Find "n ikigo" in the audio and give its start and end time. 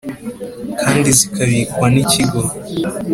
1.93-2.41